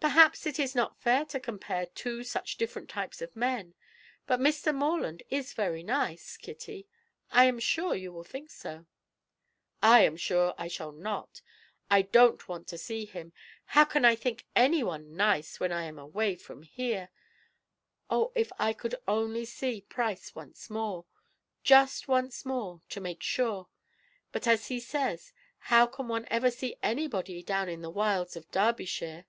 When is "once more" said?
20.34-21.04, 22.08-22.80